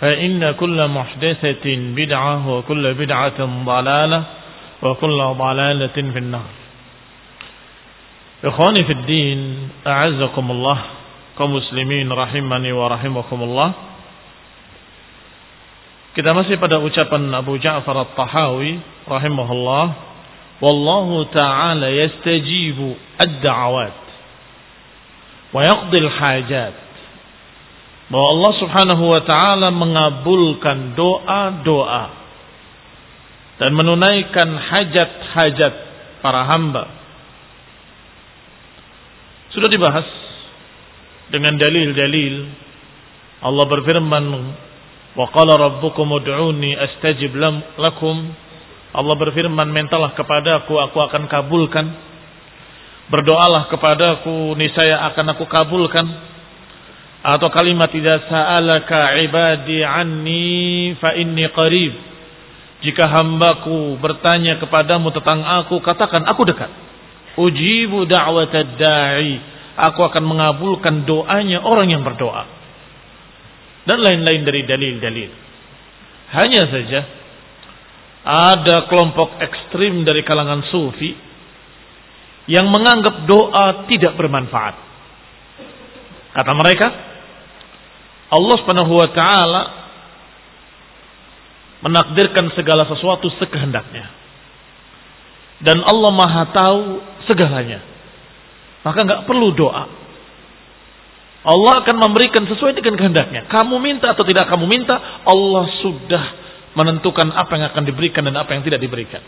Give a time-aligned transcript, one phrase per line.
[0.00, 4.22] فإن كل محدثة بدعة وكل بدعة ضلالة
[4.82, 6.50] وكل ضلالة في النار
[8.44, 10.78] إخواني في الدين أعزكم الله
[11.38, 13.70] كمسلمين رحمني ورحمكم الله
[16.18, 19.86] Kita masih pada ucapan Abu Ja'far At-Tahawi rahimahullah,
[20.58, 23.94] wallahu ta'ala yastajibu ad-da'awat
[25.54, 26.74] wa yaqdi al-hajat.
[28.08, 32.04] Bahwa Allah Subhanahu wa taala mengabulkan doa-doa
[33.60, 35.74] dan menunaikan hajat-hajat
[36.24, 36.84] para hamba.
[39.52, 40.08] Sudah dibahas
[41.28, 42.34] dengan dalil-dalil
[43.38, 44.24] Allah berfirman
[45.18, 48.16] Wa qala rabbukum ud'uni astajib lakum.
[48.94, 51.86] Allah berfirman, "Mintalah kepadaku, aku akan kabulkan."
[53.08, 56.06] Berdoalah kepadaku, niscaya akan aku kabulkan.
[57.18, 61.92] Atau kalimat tidak sa'alaka ibadi anni fa inni qarib.
[62.78, 66.70] Jika hambaku bertanya kepadamu tentang aku, katakan aku dekat.
[67.34, 69.34] Ujibu da'watad da'i.
[69.78, 72.58] Aku akan mengabulkan doanya orang yang berdoa
[73.88, 75.30] dan lain-lain dari dalil-dalil.
[76.28, 77.00] Hanya saja
[78.28, 81.16] ada kelompok ekstrim dari kalangan sufi
[82.52, 84.76] yang menganggap doa tidak bermanfaat.
[86.36, 86.86] Kata mereka,
[88.28, 89.62] Allah Subhanahu wa taala
[91.80, 94.06] menakdirkan segala sesuatu sekehendaknya.
[95.58, 96.82] Dan Allah Maha tahu
[97.26, 97.82] segalanya.
[98.86, 99.84] Maka nggak perlu doa.
[101.48, 103.46] Allah akan memberikan sesuai dengan kehendaknya.
[103.48, 106.24] Kamu minta atau tidak kamu minta, Allah sudah
[106.76, 109.22] menentukan apa yang akan diberikan dan apa yang tidak diberikan.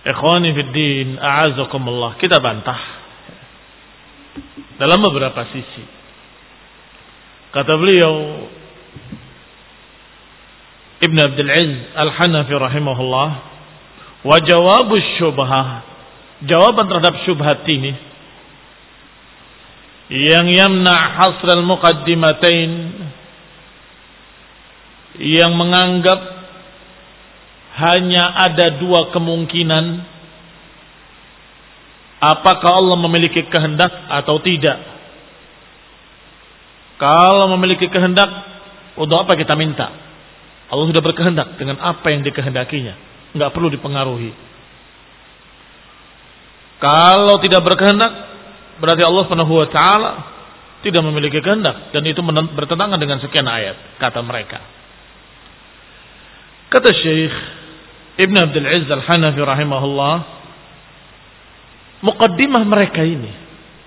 [0.00, 2.16] Ikhwani fiddin, a'azakumullah.
[2.16, 2.80] Kita bantah.
[4.80, 5.99] Dalam beberapa sisi.
[7.50, 8.46] Kata beliau,
[11.02, 13.28] Ibn Abdul Aziz Al-Hanafi rahimahullah,
[14.22, 15.82] wa jawabu syubhah,
[16.46, 17.90] jawaban terhadap syubhat ini,
[20.10, 22.70] yang yamna hasral muqaddimatain
[25.18, 26.18] yang menganggap
[27.78, 30.02] hanya ada dua kemungkinan
[32.20, 34.99] apakah Allah memiliki kehendak atau tidak
[37.00, 38.28] kalau memiliki kehendak
[39.00, 39.88] untuk apa kita minta?
[40.68, 42.94] Allah sudah berkehendak dengan apa yang dikehendakinya.
[43.34, 44.36] Nggak perlu dipengaruhi.
[46.78, 48.30] Kalau tidak berkehendak
[48.80, 50.10] Berarti Allah Subhanahu wa taala
[50.80, 52.24] tidak memiliki kehendak dan itu
[52.56, 54.64] bertentangan dengan sekian ayat kata mereka.
[56.72, 57.34] Kata Syekh
[58.16, 60.16] Ibn Abdul Aziz Al-Hanafi rahimahullah,
[62.00, 63.32] mukaddimah mereka ini,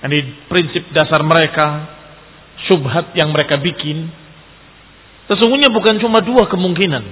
[0.05, 1.92] ini prinsip dasar mereka,
[2.69, 4.07] syubhat yang mereka bikin,
[5.27, 7.03] sesungguhnya bukan cuma dua kemungkinan.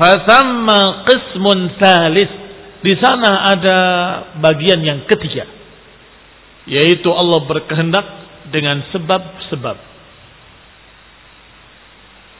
[0.00, 2.30] Fasamma qismun salis.
[2.80, 3.78] Di sana ada
[4.40, 5.44] bagian yang ketiga.
[6.64, 8.06] Yaitu Allah berkehendak
[8.48, 9.76] dengan sebab-sebab.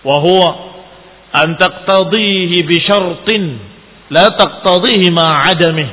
[0.01, 0.51] Wahuwa
[1.37, 3.45] an taqtadihi bi syartin
[4.09, 5.91] la taqtadihi ma'adamih.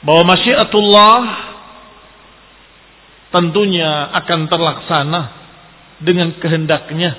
[0.00, 1.16] Bahwa masyiatullah
[3.30, 5.20] tentunya akan terlaksana
[6.02, 7.10] dengan kehendaknya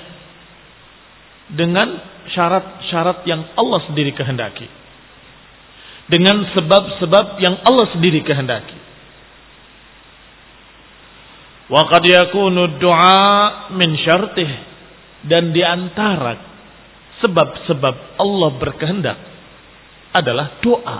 [1.52, 1.88] dengan
[2.32, 4.68] syarat-syarat yang Allah sendiri kehendaki
[6.08, 8.78] dengan sebab-sebab yang Allah sendiri kehendaki
[11.72, 14.50] wa qad yakunu du'a min syartih
[15.24, 16.52] dan di antara
[17.22, 19.18] sebab-sebab Allah berkehendak
[20.12, 20.98] adalah doa.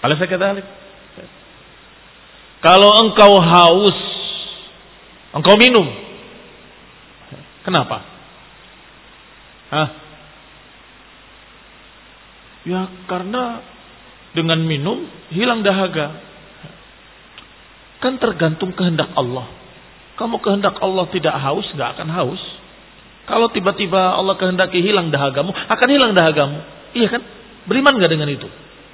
[0.00, 0.46] Kalau saya kata
[2.60, 3.98] kalau engkau haus,
[5.32, 5.88] engkau minum.
[7.64, 8.04] Kenapa?
[9.72, 9.88] Hah?
[12.68, 13.64] Ya karena
[14.36, 16.20] dengan minum hilang dahaga.
[18.00, 19.48] Kan tergantung kehendak Allah.
[20.16, 22.42] Kamu kehendak Allah tidak haus, nggak akan haus.
[23.24, 26.60] Kalau tiba-tiba Allah kehendaki hilang dahagamu, akan hilang dahagamu.
[26.96, 27.22] Iya kan?
[27.68, 28.48] Beriman nggak dengan itu?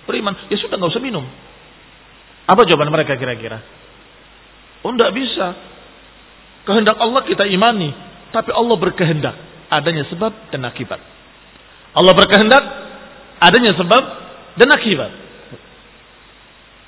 [0.06, 0.34] Beriman.
[0.50, 1.26] Ya sudah nggak usah minum.
[2.46, 3.58] Apa jawaban mereka kira-kira?
[4.86, 5.46] Oh tidak bisa.
[6.62, 7.90] Kehendak Allah kita imani.
[8.30, 9.34] Tapi Allah berkehendak.
[9.66, 11.02] Adanya sebab dan akibat.
[11.94, 12.64] Allah berkehendak.
[13.42, 14.02] Adanya sebab
[14.62, 15.10] dan akibat.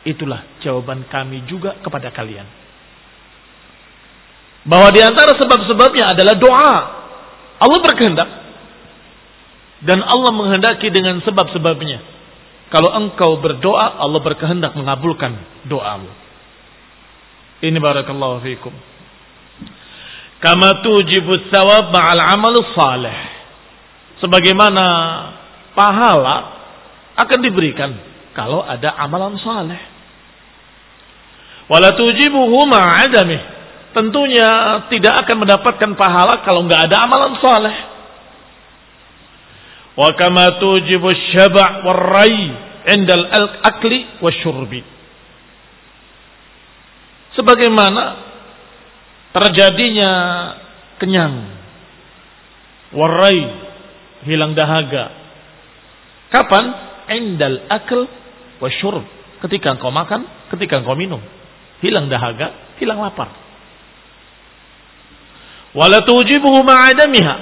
[0.06, 2.46] Itulah jawaban kami juga kepada kalian.
[4.62, 6.75] Bahwa di antara sebab-sebabnya adalah doa.
[7.58, 8.31] Allah berkehendak.
[9.82, 12.18] Dan Allah menghendaki dengan sebab-sebabnya.
[12.69, 16.12] Kalau engkau berdoa, Allah berkehendak mengabulkan doamu.
[17.65, 18.70] Ini barakallahu fikum.
[20.38, 23.17] Kama tujibu sawab ma'al amal salih.
[24.23, 24.85] Sebagaimana
[25.75, 26.37] pahala
[27.19, 27.91] akan diberikan
[28.37, 29.81] kalau ada amalan saleh.
[31.67, 33.59] Wala tujibuhu ma'adamih.
[33.97, 34.49] Tentunya
[34.93, 37.76] tidak akan mendapatkan pahala kalau nggak ada amalan saleh.
[39.99, 42.55] Wa kama tujibu syaba' warrai
[42.87, 43.27] indal
[43.67, 44.87] akli wasyurbi.
[47.35, 48.05] Sebagaimana
[49.35, 50.12] terjadinya
[51.03, 51.35] kenyang,
[52.95, 53.43] warai,
[54.23, 55.11] hilang dahaga.
[56.31, 56.65] Kapan?
[57.09, 58.06] Indal akl
[58.62, 59.03] wasyurb.
[59.43, 61.23] Ketika engkau makan, ketika engkau minum.
[61.83, 63.35] Hilang dahaga, hilang lapar.
[65.75, 67.37] Wala tujibuhu ma'adamiha.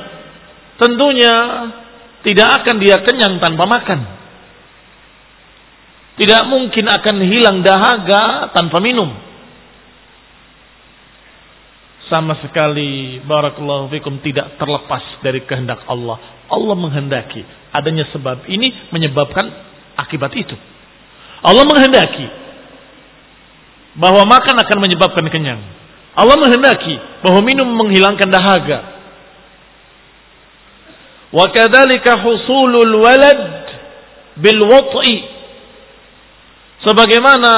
[0.76, 1.34] Tentunya
[2.26, 4.00] tidak akan dia kenyang tanpa makan.
[6.18, 9.14] Tidak mungkin akan hilang dahaga tanpa minum.
[12.10, 16.18] Sama sekali barakallahu fikum tidak terlepas dari kehendak Allah.
[16.50, 19.46] Allah menghendaki adanya sebab ini menyebabkan
[19.94, 20.54] akibat itu.
[21.46, 22.26] Allah menghendaki
[24.02, 25.62] bahwa makan akan menyebabkan kenyang.
[26.16, 28.95] Allah menghendaki bahwa minum menghilangkan dahaga.
[31.34, 33.40] Wa kadzalika husulul walad
[34.38, 35.16] bil wat'i.
[36.86, 37.52] Sebagaimana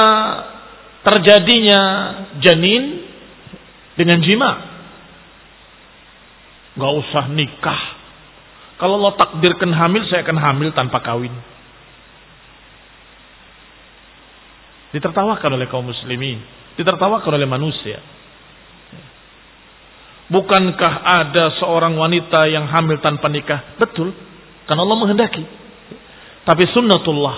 [1.05, 1.81] terjadinya
[2.41, 3.05] janin
[3.93, 4.51] dengan jima.
[6.79, 7.81] Gak usah nikah.
[8.79, 11.35] Kalau Allah takdirkan hamil, saya akan hamil tanpa kawin.
[14.95, 16.39] Ditertawakan oleh kaum muslimin.
[16.79, 17.99] Ditertawakan oleh manusia.
[20.29, 23.77] Bukankah ada seorang wanita yang hamil tanpa nikah?
[23.81, 24.13] Betul.
[24.69, 25.41] Karena Allah menghendaki.
[26.45, 27.37] Tapi sunnatullah.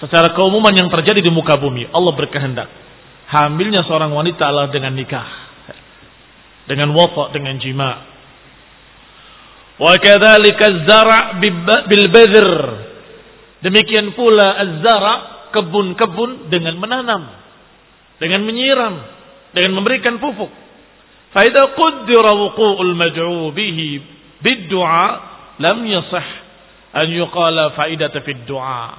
[0.00, 1.88] Secara keumuman yang terjadi di muka bumi.
[1.92, 2.68] Allah berkehendak.
[3.28, 5.28] Hamilnya seorang wanita adalah dengan nikah.
[6.64, 7.90] Dengan wafa, dengan jima.
[9.76, 9.92] Wa
[10.88, 11.36] zara
[11.84, 12.50] bil badr.
[13.60, 15.14] Demikian pula az-zara
[15.52, 17.22] kebun-kebun dengan menanam,
[18.20, 18.94] dengan menyiram,
[19.56, 20.65] dengan memberikan pupuk.
[21.35, 24.01] فإذا قدر وقوع المدعو به
[24.41, 25.21] بالدعاء
[25.59, 26.27] لم يصح
[26.95, 28.93] أن يقال فائدة في الدعاء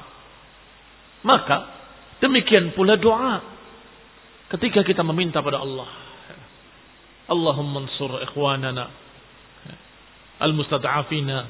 [1.22, 1.70] maka
[2.18, 3.38] demikian pula doa
[4.50, 5.86] ketika kita meminta pada Allah
[7.30, 8.90] Allahumma ansur ikhwanana
[10.42, 11.46] al-mustad'afina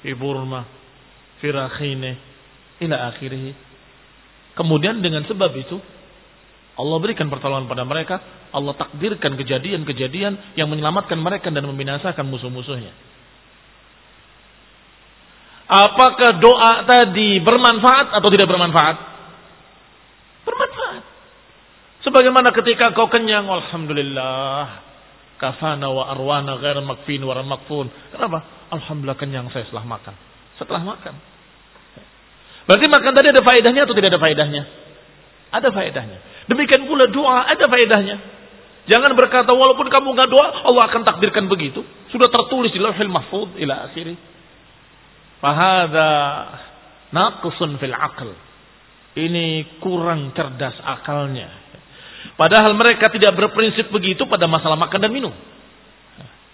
[0.00, 0.64] fi Burma
[1.44, 2.10] fi Rakhine
[2.80, 3.52] ila akhirih
[4.56, 5.76] kemudian dengan sebab itu
[6.75, 8.19] Allah berikan pertolongan pada mereka.
[8.51, 12.91] Allah takdirkan kejadian-kejadian yang menyelamatkan mereka dan membinasakan musuh-musuhnya.
[15.65, 18.95] Apakah doa tadi bermanfaat atau tidak bermanfaat?
[20.45, 21.03] Bermanfaat.
[22.05, 24.85] Sebagaimana ketika kau kenyang, Alhamdulillah.
[25.35, 27.89] Kafana wa arwana ghair makfin wa makfun.
[28.13, 28.69] Kenapa?
[28.71, 30.13] Alhamdulillah kenyang saya setelah makan.
[30.59, 31.15] Setelah makan.
[32.65, 34.84] Berarti makan tadi ada faedahnya atau tidak ada faedahnya?
[35.55, 36.19] Ada faedahnya.
[36.51, 38.17] Demikian pula doa ada faedahnya.
[38.85, 41.81] Jangan berkata walaupun kamu nggak doa Allah akan takdirkan begitu.
[42.13, 44.13] Sudah tertulis di Lauhul Mahfuz ila akhiri.
[45.41, 46.11] Fahada
[47.09, 48.29] naqsun fil aql.
[49.15, 51.47] Ini kurang cerdas akalnya.
[52.35, 55.31] Padahal mereka tidak berprinsip begitu pada masalah makan dan minum.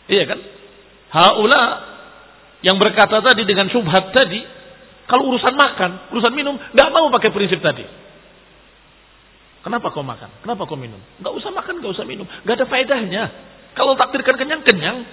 [0.05, 0.39] Iya kan?
[1.12, 1.63] Haula
[2.62, 4.39] yang berkata tadi dengan syubhat tadi,
[5.10, 7.84] kalau urusan makan, urusan minum, nggak mau pakai prinsip tadi.
[9.61, 10.29] Kenapa kau makan?
[10.41, 10.97] Kenapa kau minum?
[11.21, 12.25] Nggak usah makan, nggak usah minum.
[12.25, 13.23] Nggak ada faedahnya.
[13.77, 15.05] Kalau takdirkan kenyang, kenyang.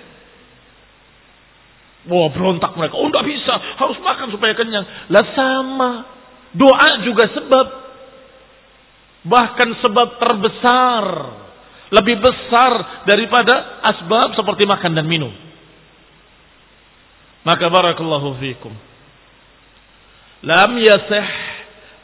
[2.08, 2.96] Wah berontak mereka.
[2.96, 4.86] Oh nggak bisa, harus makan supaya kenyang.
[5.12, 5.90] Lah sama.
[6.56, 7.66] Doa juga sebab.
[9.28, 11.04] Bahkan sebab terbesar.
[11.88, 15.32] Lebih besar daripada asbab seperti makan dan minum.
[17.44, 18.72] Maka barakallahu fikum.
[20.44, 21.47] Lam yasih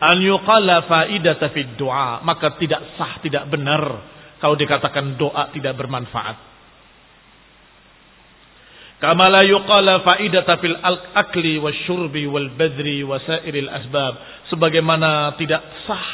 [0.01, 2.23] an yuqala faidata fid du'a.
[2.25, 3.83] Maka tidak sah, tidak benar
[4.39, 6.37] kalau dikatakan doa tidak bermanfaat.
[9.03, 10.79] Kama la yuqala faidata fil
[11.15, 14.15] akli wasyurbi wal badri wasairil asbab.
[14.49, 16.07] Sebagaimana tidak sah,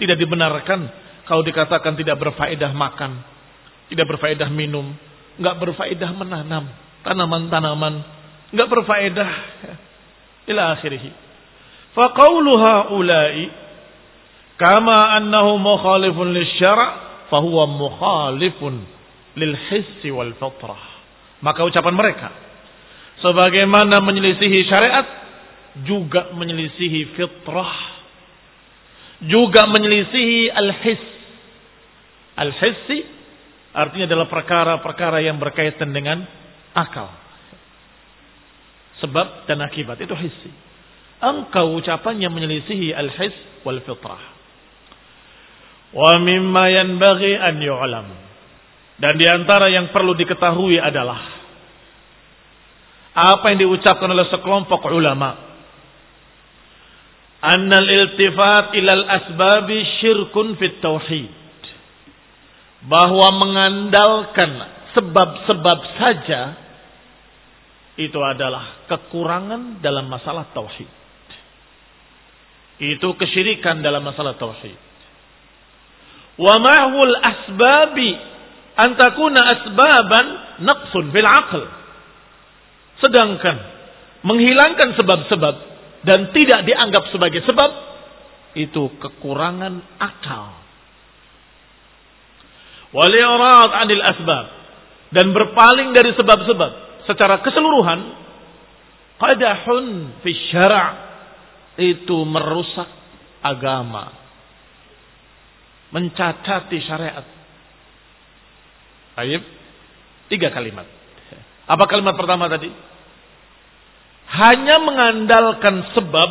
[0.00, 0.88] tidak dibenarkan
[1.28, 3.20] kalau dikatakan tidak berfaedah makan,
[3.92, 4.96] tidak berfaedah minum,
[5.36, 6.66] nggak berfaedah menanam
[7.04, 9.30] tanaman-tanaman Enggak berfaedah.
[10.48, 11.27] Ila akhirih.
[11.96, 13.48] Faqauluha ulai
[14.60, 16.90] kama annahu mukhalifun lisyara'
[17.32, 18.74] fahuwa mukhalifun
[19.36, 20.82] lil hissi wal fitrah.
[21.40, 22.28] Maka ucapan mereka
[23.22, 25.06] sebagaimana menyelisihi syariat
[25.86, 27.74] juga menyelisihi fitrah
[29.26, 31.02] juga menyelisihi al-his
[32.38, 32.98] al-hissi
[33.74, 36.22] artinya adalah perkara-perkara yang berkaitan dengan
[36.74, 37.10] akal
[38.98, 40.50] Sebab dan akibat itu hissi.
[41.18, 43.34] Engkau ucapannya menyelisihi al-his
[43.66, 44.22] wal fitrah.
[45.90, 48.08] Wa mimma yanbaghi an yu'lam.
[48.98, 51.18] Dan di antara yang perlu diketahui adalah
[53.18, 55.46] apa yang diucapkan oleh sekelompok ulama.
[57.38, 61.30] Annal iltifat ilal asbabi syirkun fit tauhid.
[62.86, 64.50] Bahwa mengandalkan
[64.94, 66.42] sebab-sebab saja
[67.98, 70.97] itu adalah kekurangan dalam masalah tauhid.
[72.78, 74.78] Itu kesyirikan dalam masalah tauhid.
[76.38, 78.10] Wa ma'hul asbabi
[78.78, 80.26] an takuna asbaban
[80.62, 81.62] naqsun fil aql.
[83.02, 83.56] Sedangkan
[84.22, 85.54] menghilangkan sebab-sebab
[86.06, 87.70] dan tidak dianggap sebagai sebab
[88.54, 90.54] itu kekurangan akal.
[92.94, 94.46] Wal 'anil asbab
[95.10, 96.72] dan berpaling dari sebab-sebab
[97.10, 98.00] secara keseluruhan
[99.18, 99.84] qadahun
[100.22, 101.07] fi syara'
[101.78, 102.90] itu merusak
[103.40, 104.10] agama.
[105.94, 107.24] Mencacati syariat.
[109.14, 109.42] Baik,
[110.28, 110.84] tiga kalimat.
[111.64, 112.68] Apa kalimat pertama tadi?
[114.28, 116.30] Hanya mengandalkan sebab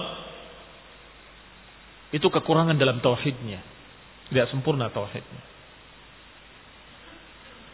[2.13, 3.60] itu kekurangan dalam tauhidnya.
[4.30, 5.42] Tidak sempurna tauhidnya.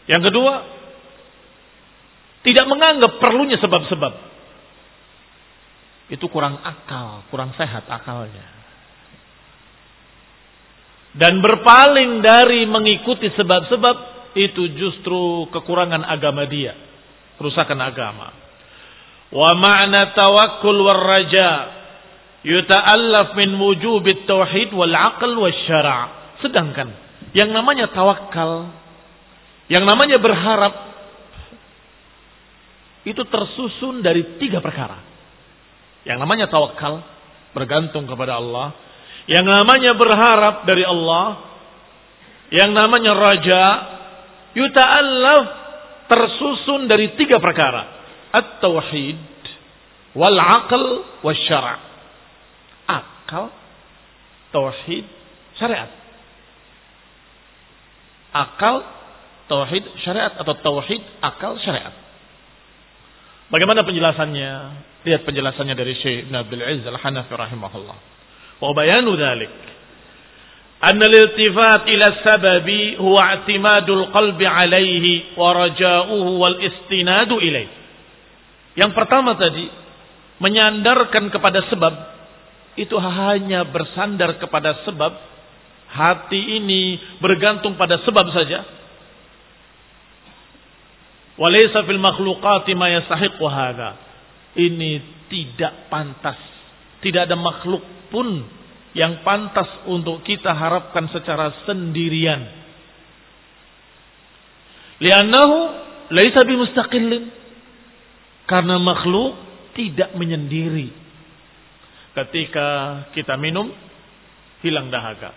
[0.08, 0.54] Yang kedua
[2.44, 4.33] tidak menganggap perlunya sebab-sebab.
[6.12, 8.44] Itu kurang akal, kurang sehat akalnya.
[11.14, 13.96] Dan berpaling dari mengikuti sebab-sebab
[14.34, 16.74] itu justru kekurangan agama dia.
[17.38, 18.34] Kerusakan agama.
[19.30, 21.50] Wa ma'na tawakkul war raja
[22.42, 26.38] yuta'allaf min wujubit tauhid wal aql syara'.
[26.42, 26.90] Sedangkan
[27.32, 28.74] yang namanya tawakal,
[29.70, 30.74] yang namanya berharap
[33.06, 35.13] itu tersusun dari tiga perkara.
[36.04, 37.00] Yang namanya tawakal,
[37.56, 38.76] bergantung kepada Allah.
[39.24, 41.26] Yang namanya berharap dari Allah.
[42.52, 43.64] Yang namanya raja,
[44.52, 45.44] yuta'allaf
[46.12, 48.04] tersusun dari tiga perkara.
[48.36, 49.18] At-tauhid,
[50.12, 50.84] wal-aql,
[51.24, 51.94] wal-syara'
[52.84, 53.48] Akal,
[54.52, 55.04] tauhid,
[55.56, 55.88] syariat.
[58.36, 58.84] Akal,
[59.48, 61.96] tauhid, syariat atau tauhid, akal, syariat.
[63.49, 64.51] Bagaimana penjelasannya?
[65.09, 67.97] Lihat penjelasannya dari Syekh Ibn Abdul Aziz Al-Hanafi rahimahullah.
[68.61, 69.51] Wa bayanu dhalik.
[70.79, 72.67] أن الالتفات إلى السبب
[73.03, 77.69] هو اعتماد القلب عليه ورجاؤه والاستناد إليه.
[78.79, 79.67] Yang pertama tadi,
[80.39, 81.93] menyandarkan kepada sebab,
[82.79, 85.19] itu hanya bersandar kepada sebab,
[85.91, 88.63] hati ini bergantung pada sebab saja,
[91.34, 93.98] Walaysa fil makhluqati ma yastahiqu hadha.
[94.54, 94.90] Ini
[95.26, 96.38] tidak pantas.
[97.02, 97.82] Tidak ada makhluk
[98.14, 98.46] pun
[98.94, 102.38] yang pantas untuk kita harapkan secara sendirian.
[105.02, 105.56] Liannahu
[106.14, 107.42] laisa bimustaqillin.
[108.44, 109.34] Karena makhluk
[109.74, 110.92] tidak menyendiri.
[112.14, 112.66] Ketika
[113.10, 113.74] kita minum,
[114.62, 115.34] hilang dahaga.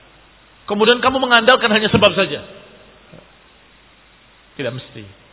[0.69, 2.43] Kemudian kamu mengandalkan hanya sebab saja.
[4.59, 5.26] Tidak mesti.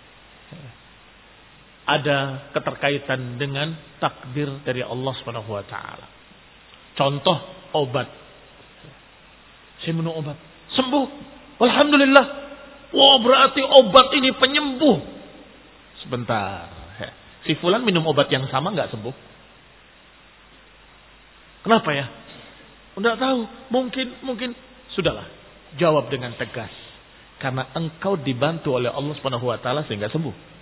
[1.84, 6.06] Ada keterkaitan dengan takdir dari Allah Subhanahu wa taala.
[6.96, 7.38] Contoh
[7.76, 8.08] obat.
[9.84, 10.38] Saya minum obat,
[10.72, 11.06] sembuh.
[11.60, 12.26] Alhamdulillah.
[12.94, 14.98] Wah, berarti obat ini penyembuh.
[16.00, 16.84] Sebentar.
[17.44, 19.14] Si fulan minum obat yang sama nggak sembuh?
[21.68, 22.06] Kenapa ya?
[22.96, 23.40] Tidak tahu.
[23.68, 24.56] Mungkin, mungkin.
[24.96, 25.28] Sudahlah.
[25.76, 26.72] Jawab dengan tegas.
[27.36, 30.53] Karena engkau dibantu oleh Allah Subhanahu wa taala sehingga sembuh.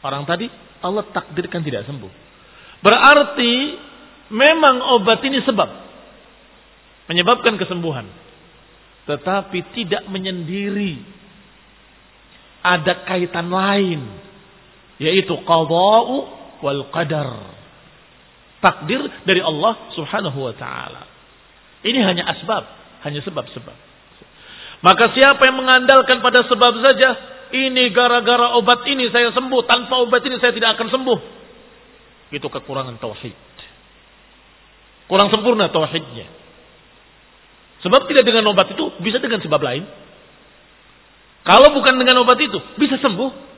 [0.00, 0.48] Orang tadi
[0.80, 2.12] Allah takdirkan tidak sembuh.
[2.80, 3.52] Berarti
[4.32, 5.68] memang obat ini sebab
[7.12, 8.08] menyebabkan kesembuhan.
[9.04, 11.20] Tetapi tidak menyendiri.
[12.60, 14.00] Ada kaitan lain.
[15.00, 16.16] Yaitu qada'u
[16.60, 17.60] wal qadar
[18.60, 21.08] takdir dari Allah Subhanahu wa taala.
[21.80, 22.64] Ini hanya asbab,
[23.08, 23.76] hanya sebab-sebab.
[24.80, 27.08] Maka siapa yang mengandalkan pada sebab saja,
[27.52, 31.18] ini gara-gara obat ini saya sembuh, tanpa obat ini saya tidak akan sembuh.
[32.30, 33.36] Itu kekurangan tauhid.
[35.10, 36.26] Kurang sempurna tauhidnya.
[37.82, 39.84] Sebab tidak dengan obat itu, bisa dengan sebab lain.
[41.42, 43.50] Kalau bukan dengan obat itu, bisa sembuh.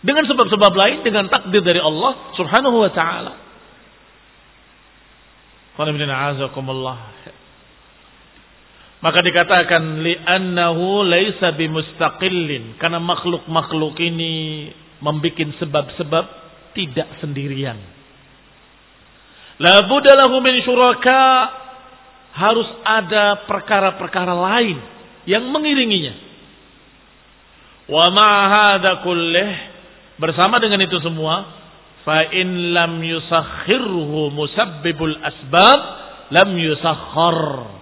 [0.00, 3.32] Dengan sebab-sebab lain, dengan takdir dari Allah subhanahu wa ta'ala.
[9.00, 14.68] Maka dikatakan li'annahu laisa bimustaqillin karena makhluk-makhluk ini
[15.00, 16.24] membuat sebab-sebab
[16.76, 17.80] tidak sendirian.
[19.60, 21.20] La lahu min syuraka
[22.36, 24.76] harus ada perkara-perkara lain
[25.24, 26.14] yang mengiringinya.
[27.88, 29.50] Wa ma hadza kullih
[30.20, 31.48] bersama dengan itu semua
[32.04, 35.80] fa in lam yusakhirhu musabbibul asbab
[36.30, 37.79] lam yusakhar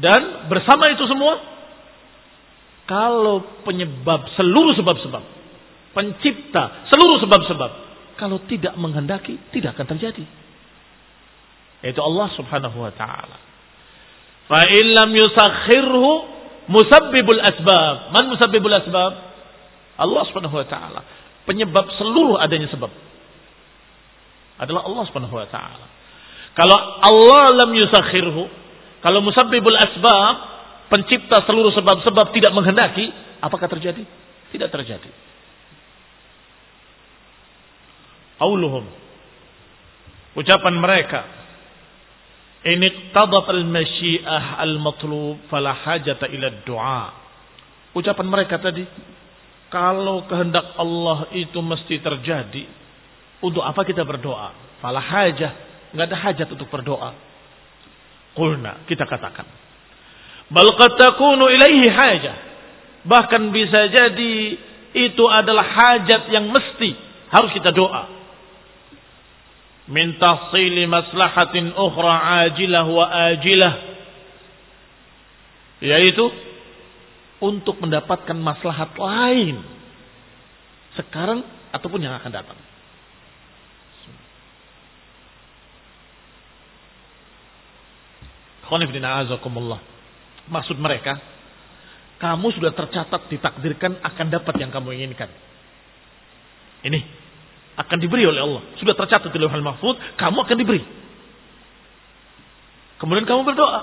[0.00, 1.36] dan bersama itu semua
[2.88, 5.24] kalau penyebab seluruh sebab-sebab
[5.92, 7.70] pencipta seluruh sebab-sebab
[8.22, 10.22] kalau tidak menghendaki tidak akan terjadi.
[11.82, 13.34] Yaitu Allah Subhanahu wa taala.
[14.46, 16.10] Fa in lam yusakhirhu
[16.70, 18.14] musabbibul asbab.
[18.14, 19.12] Man musabbibul asbab?
[19.98, 21.02] Allah Subhanahu wa taala.
[21.42, 22.94] Penyebab seluruh adanya sebab.
[24.62, 25.86] Adalah Allah Subhanahu wa taala.
[26.54, 28.46] Kalau Allah lam yusakhirhu,
[29.02, 30.34] kalau musabbibul asbab,
[30.86, 33.10] pencipta seluruh sebab-sebab tidak menghendaki,
[33.42, 34.06] apakah terjadi?
[34.54, 35.10] Tidak terjadi.
[38.38, 38.86] Auluhum.
[40.38, 41.20] Ucapan mereka.
[42.62, 47.04] Ini tadat al-masyiah al-matlub fala hajata ila du'a.
[47.92, 48.86] Ucapan mereka tadi
[49.66, 52.64] kalau kehendak Allah itu mesti terjadi,
[53.42, 54.78] untuk apa kita berdoa?
[54.78, 55.52] Fala hajah,
[55.90, 57.31] nggak ada hajat untuk berdoa.
[58.32, 59.44] Kulna, kita katakan.
[60.52, 62.36] Bal takunu ilaihi hajah.
[63.02, 64.34] Bahkan bisa jadi
[64.92, 66.90] itu adalah hajat yang mesti
[67.32, 68.08] harus kita doa.
[69.88, 73.74] Min tahsili maslahatin ukhra ajilah wa ajilah.
[75.82, 76.24] Yaitu
[77.42, 79.58] untuk mendapatkan maslahat lain
[80.94, 81.42] sekarang
[81.74, 82.71] ataupun yang akan datang.
[90.48, 91.20] Maksud mereka,
[92.22, 95.28] kamu sudah tercatat ditakdirkan akan dapat yang kamu inginkan.
[96.82, 97.00] Ini
[97.76, 98.62] akan diberi oleh Allah.
[98.80, 100.82] Sudah tercatat di lauhul mahfud, kamu akan diberi.
[102.96, 103.80] Kemudian kamu berdoa.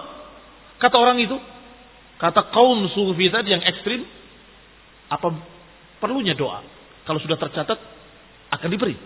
[0.79, 1.35] Kata orang itu,
[2.19, 4.03] Kata kaum sufi tadi yang ekstrim,
[5.07, 5.39] apa
[6.03, 6.59] perlunya doa?
[7.07, 7.79] Kalau sudah tercatat,
[8.51, 8.99] akan diberi.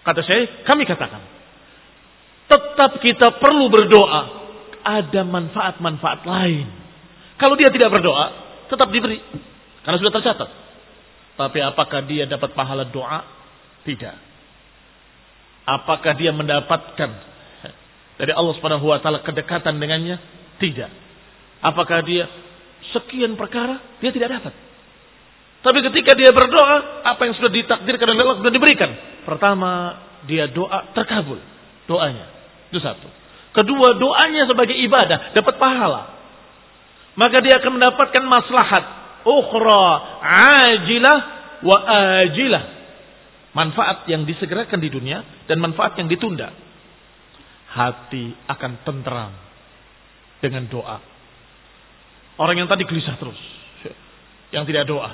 [0.00, 1.20] Kata saya, kami katakan,
[2.46, 4.46] tetap kita perlu berdoa.
[4.86, 6.66] Ada manfaat-manfaat lain.
[7.42, 8.26] Kalau dia tidak berdoa,
[8.70, 9.18] tetap diberi.
[9.82, 10.50] Karena sudah tercatat.
[11.36, 13.20] Tapi apakah dia dapat pahala doa?
[13.82, 14.16] Tidak.
[15.66, 17.10] Apakah dia mendapatkan
[18.16, 20.16] dari Allah Subhanahu wa taala kedekatan dengannya?
[20.62, 20.90] Tidak.
[21.60, 22.30] Apakah dia
[22.94, 23.82] sekian perkara?
[23.98, 24.54] Dia tidak dapat.
[25.66, 28.90] Tapi ketika dia berdoa, apa yang sudah ditakdirkan oleh Allah sudah diberikan.
[29.26, 29.98] Pertama,
[30.30, 31.42] dia doa terkabul.
[31.90, 32.35] Doanya.
[32.70, 33.08] Itu satu.
[33.56, 35.32] Kedua, doanya sebagai ibadah.
[35.32, 36.02] Dapat pahala.
[37.16, 38.84] Maka dia akan mendapatkan maslahat.
[39.26, 39.86] ukhra
[40.68, 41.18] ajilah
[41.64, 41.76] wa
[42.22, 42.64] ajilah.
[43.56, 46.52] Manfaat yang disegerakan di dunia dan manfaat yang ditunda.
[47.72, 49.32] Hati akan tentram
[50.44, 51.00] dengan doa.
[52.36, 53.40] Orang yang tadi gelisah terus.
[54.52, 55.10] Yang tidak doa.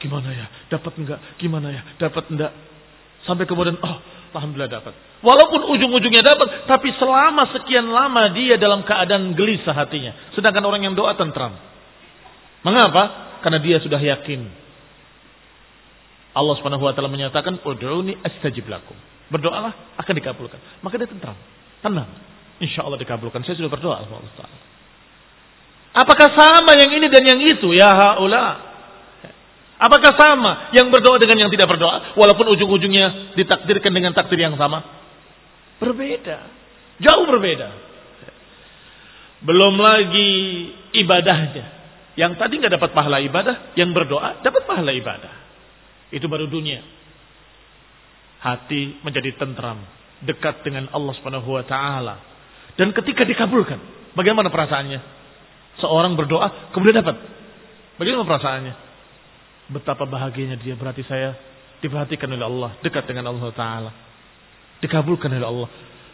[0.00, 0.46] Gimana ya?
[0.72, 1.20] Dapat enggak?
[1.36, 1.82] Gimana ya?
[2.00, 2.52] Dapat enggak?
[3.26, 3.96] Sampai kemudian, oh,
[4.34, 4.94] alhamdulillah dapat.
[5.24, 10.14] Walaupun ujung-ujungnya dapat, tapi selama sekian lama dia dalam keadaan gelisah hatinya.
[10.36, 11.56] Sedangkan orang yang doa tentram.
[12.62, 13.36] Mengapa?
[13.42, 14.46] Karena dia sudah yakin.
[16.38, 18.94] Allah Subhanahu wa taala menyatakan, "Ud'uni astajib lakum."
[19.28, 20.60] Berdoalah akan dikabulkan.
[20.80, 21.36] Maka dia tentram,
[21.82, 22.08] tenang.
[22.58, 23.42] Insya Allah dikabulkan.
[23.46, 24.18] Saya sudah berdoa Allah.
[25.94, 27.74] Apakah sama yang ini dan yang itu?
[27.74, 28.67] Ya haula.
[29.78, 32.18] Apakah sama yang berdoa dengan yang tidak berdoa?
[32.18, 34.82] Walaupun ujung-ujungnya ditakdirkan dengan takdir yang sama.
[35.78, 36.38] Berbeda.
[36.98, 37.68] Jauh berbeda.
[39.46, 40.30] Belum lagi
[40.98, 41.78] ibadahnya.
[42.18, 45.30] Yang tadi nggak dapat pahala ibadah, yang berdoa dapat pahala ibadah.
[46.10, 46.82] Itu baru dunia.
[48.42, 49.78] Hati menjadi tentram,
[50.26, 52.18] dekat dengan Allah Subhanahu wa taala.
[52.74, 53.78] Dan ketika dikabulkan,
[54.18, 55.00] bagaimana perasaannya?
[55.78, 57.14] Seorang berdoa kemudian dapat.
[57.94, 58.87] Bagaimana perasaannya?
[59.68, 61.36] Betapa bahagianya dia berarti saya
[61.84, 63.90] diperhatikan oleh Allah, dekat dengan Allah Taala.
[64.80, 65.68] Dikabulkan oleh Allah.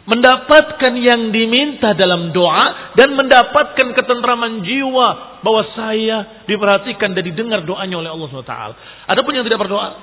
[0.05, 7.97] Mendapatkan yang diminta dalam doa dan mendapatkan ketentraman jiwa bahwa saya diperhatikan dan didengar doanya
[7.97, 8.55] oleh Allah SWT.
[9.09, 9.97] Adapun yang tidak berdoa,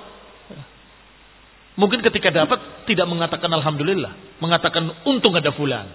[1.79, 2.59] mungkin ketika dapat
[2.91, 5.87] tidak mengatakan alhamdulillah, mengatakan untung ada fulan.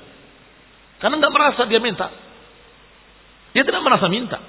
[1.03, 2.07] Karena nggak merasa dia minta.
[3.51, 4.39] Dia tidak merasa minta.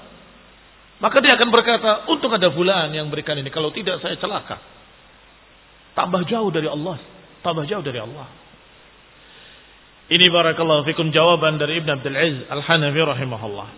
[0.99, 3.55] Maka dia akan berkata, untung ada fulan yang berikan ini.
[3.55, 4.59] Kalau tidak saya celaka.
[5.95, 6.99] Tambah jauh dari Allah.
[7.43, 8.27] Tambah jauh dari Allah.
[10.09, 13.69] Ini barakallahu fikum jawaban dari Ibn Abdul Aziz Al-Hanafi rahimahullah.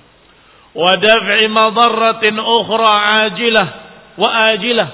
[0.70, 2.92] Wa daf'i madarratin ukhra
[3.26, 3.68] ajilah
[4.14, 4.88] wa ajilah.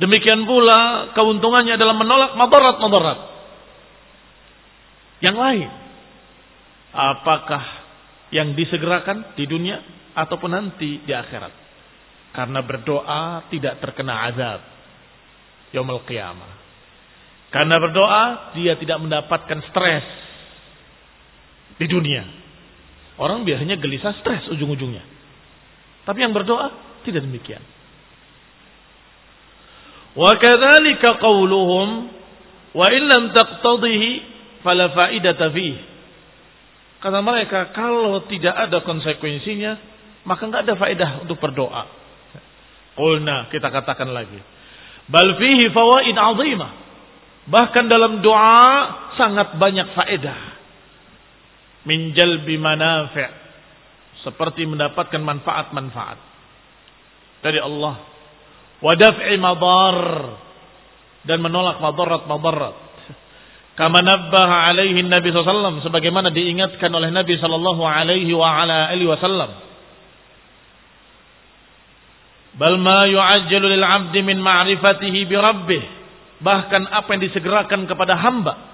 [0.00, 3.18] Demikian pula keuntungannya adalah menolak madarat-madarat.
[5.22, 5.70] Yang lain.
[6.92, 7.62] Apakah
[8.32, 11.52] yang disegerakan di dunia ataupun nanti di akhirat.
[12.32, 14.60] Karena berdoa tidak terkena azab.
[15.76, 16.52] Yaumul qiyamah.
[17.52, 18.24] Karena berdoa
[18.56, 20.06] dia tidak mendapatkan stres
[21.76, 22.24] di dunia.
[23.20, 25.04] Orang biasanya gelisah stres ujung-ujungnya.
[26.08, 26.72] Tapi yang berdoa
[27.04, 27.60] tidak demikian.
[30.16, 32.08] Wa kadzalika qauluhum
[32.72, 32.86] wa
[34.64, 35.92] fala faidata fihi.
[37.02, 39.74] Kata mereka kalau tidak ada konsekuensinya
[40.22, 41.82] maka nggak ada faedah untuk berdoa.
[42.94, 44.38] Qulna kita katakan lagi.
[45.10, 46.72] Bal fihi fawaid azimah.
[47.42, 48.66] Bahkan dalam doa
[49.18, 50.40] sangat banyak faedah.
[51.82, 53.42] Min jalbi manafi'
[54.22, 56.18] seperti mendapatkan manfaat-manfaat
[57.42, 57.98] dari Allah.
[58.78, 59.98] Wa daf'i madar
[61.26, 62.76] dan menolak madarat-madarat.
[63.72, 69.71] Kama nabbaha alaihi Nabi SAW sebagaimana diingatkan oleh Nabi sallallahu alaihi wa ala alihi wasallam
[72.52, 75.82] Bal ma yu'ajjalu lil 'abdi min ma'rifatihi bi rabbih.
[76.42, 78.72] Bahkan apa yang disegerakan kepada hamba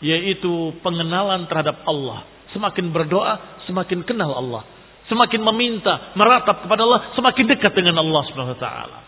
[0.00, 2.24] yaitu pengenalan terhadap Allah.
[2.56, 4.62] Semakin berdoa, semakin kenal Allah.
[5.06, 8.98] Semakin meminta, meratap kepada Allah, semakin dekat dengan Allah Subhanahu wa taala.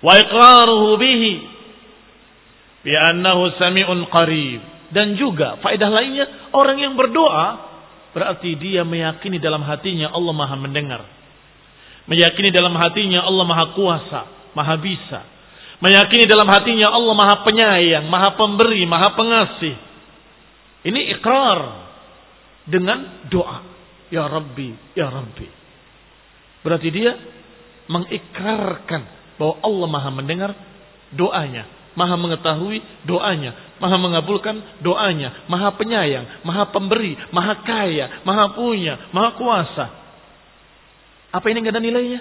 [0.00, 1.32] Wa iqraruhu bihi
[2.86, 4.60] bi annahu sami'un qarib.
[4.94, 7.46] Dan juga faedah lainnya, orang yang berdoa
[8.14, 11.02] berarti dia meyakini dalam hatinya Allah Maha mendengar
[12.04, 14.20] Meyakini dalam hatinya Allah maha kuasa,
[14.52, 15.24] maha bisa.
[15.80, 19.74] Meyakini dalam hatinya Allah maha penyayang, maha pemberi, maha pengasih.
[20.84, 21.60] Ini ikrar
[22.68, 23.72] dengan doa.
[24.12, 25.48] Ya Rabbi, Ya Rabbi.
[26.60, 27.12] Berarti dia
[27.88, 29.02] mengikrarkan
[29.40, 30.50] bahwa Allah maha mendengar
[31.12, 31.64] doanya.
[31.94, 39.30] Maha mengetahui doanya, maha mengabulkan doanya, maha penyayang, maha pemberi, maha kaya, maha punya, maha
[39.38, 40.03] kuasa.
[41.34, 42.20] Apa ini nggak ada nilainya?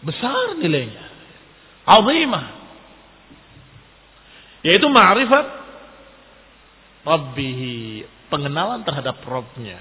[0.00, 1.04] Besar nilainya.
[1.84, 2.46] Azimah.
[4.64, 5.46] Yaitu ma'rifat
[7.04, 7.76] Rabbihi.
[8.32, 9.76] Pengenalan terhadap Rabbnya.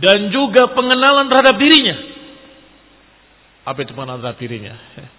[0.00, 1.96] Dan juga pengenalan terhadap dirinya.
[3.68, 4.76] Apa itu pengenalan terhadap dirinya?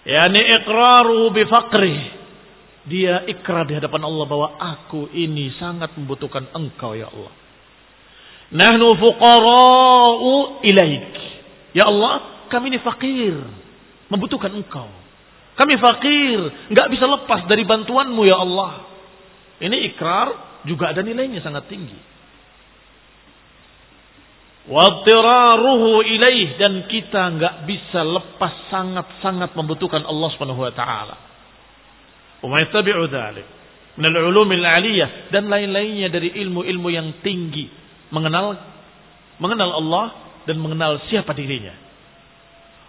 [0.00, 1.96] Yani iqraru bifaqri.
[2.88, 7.28] Dia ikrar di hadapan Allah bahwa aku ini sangat membutuhkan engkau ya Allah.
[8.50, 11.14] Nahnu fuqara'u ilaik.
[11.70, 13.38] Ya Allah, kami ini fakir.
[14.10, 14.90] Membutuhkan engkau.
[15.54, 16.38] Kami fakir.
[16.74, 18.90] Nggak bisa lepas dari bantuanmu ya Allah.
[19.62, 20.28] Ini ikrar
[20.66, 22.10] juga ada nilainya sangat tinggi.
[24.70, 31.16] Wattiraruhu ilaih dan kita nggak bisa lepas sangat-sangat membutuhkan Allah Subhanahu wa taala.
[32.44, 33.46] Wa yattabi'u dzalik
[34.00, 37.79] min al-ulumil aliyah dan lain-lainnya dari ilmu-ilmu yang tinggi
[38.10, 38.58] mengenal
[39.40, 40.06] mengenal Allah
[40.44, 41.72] dan mengenal siapa dirinya.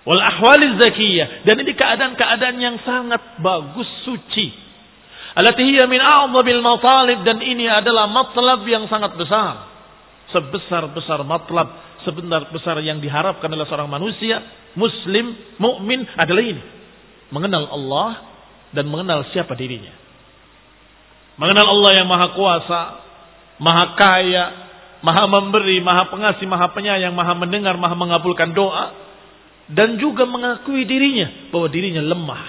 [0.01, 4.49] Wal ahwaliz zakiyah dan ini keadaan-keadaan yang sangat bagus suci.
[5.31, 9.71] Allati hiya min a'dhamil matalib dan ini adalah matlab yang sangat besar
[10.31, 14.41] sebesar-besar matlab, sebesar-besar yang diharapkan oleh seorang manusia,
[14.73, 16.63] muslim, mukmin adalah ini.
[17.31, 18.10] Mengenal Allah
[18.75, 19.91] dan mengenal siapa dirinya.
[21.39, 22.81] Mengenal Allah yang maha kuasa,
[23.60, 24.45] maha kaya,
[25.01, 29.09] maha memberi, maha pengasih, maha penyayang, maha mendengar, maha mengabulkan doa.
[29.71, 32.43] Dan juga mengakui dirinya bahwa dirinya lemah,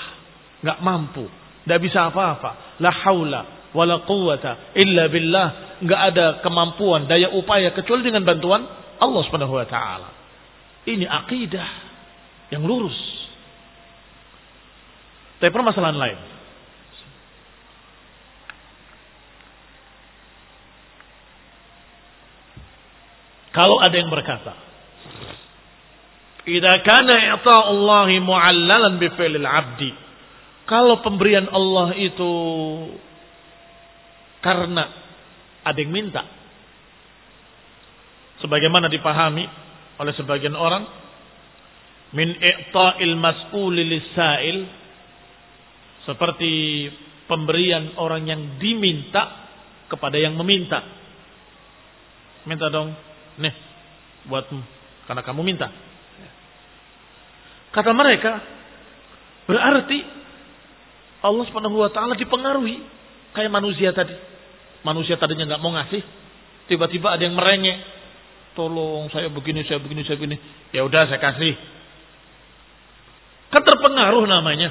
[0.64, 1.24] nggak mampu,
[1.68, 2.80] nggak bisa apa-apa.
[2.82, 5.48] La haula wala quwata illa billah
[5.80, 8.62] nggak ada kemampuan, daya upaya kecuali dengan bantuan
[9.00, 10.08] Allah Subhanahu wa taala.
[10.82, 11.68] Ini akidah
[12.50, 12.94] yang lurus.
[15.38, 16.18] Tapi permasalahan lain.
[23.52, 24.52] Kalau ada yang berkata,
[26.48, 29.92] "Idza kana i'ta'ullahi mu'allalan bi fi'lil 'abdi."
[30.64, 32.32] Kalau pemberian Allah itu
[34.40, 34.84] karena
[35.62, 36.22] ada yang minta.
[38.42, 39.46] Sebagaimana dipahami
[40.02, 40.82] oleh sebagian orang
[42.16, 44.58] min i'ta'il mas'uli lisail
[46.08, 46.52] seperti
[47.30, 49.46] pemberian orang yang diminta
[49.86, 50.82] kepada yang meminta.
[52.42, 52.90] Minta dong,
[53.40, 53.54] nih
[54.28, 54.60] buatmu
[55.08, 55.68] karena kamu minta.
[57.72, 58.36] Kata mereka,
[59.48, 59.98] berarti
[61.24, 62.76] Allah Subhanahu wa taala dipengaruhi
[63.32, 64.12] kayak manusia tadi.
[64.82, 66.02] Manusia tadinya nggak mau ngasih,
[66.68, 68.02] tiba-tiba ada yang merengek.
[68.52, 70.36] Tolong saya begini, saya begini, saya begini.
[70.76, 71.56] Ya udah saya kasih.
[73.48, 74.68] Kan terpengaruh namanya.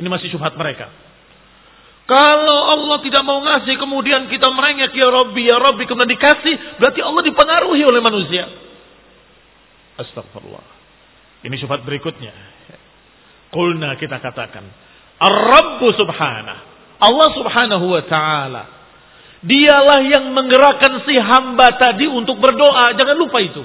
[0.00, 0.88] Ini masih syubhat mereka.
[2.10, 7.00] Kalau Allah tidak mau ngasih, kemudian kita merengek, ya Rabbi, ya Rabbi, kemudian dikasih, berarti
[7.06, 8.50] Allah dipengaruhi oleh manusia.
[9.94, 10.66] Astagfirullah.
[11.46, 12.34] Ini syubhat berikutnya.
[13.54, 14.66] Kulna kita katakan.
[15.22, 16.58] Ar-Rabbu subhanah.
[16.98, 18.80] Allah subhanahu wa ta'ala
[19.40, 22.92] Dialah yang menggerakkan si hamba tadi untuk berdoa.
[22.92, 23.64] Jangan lupa itu.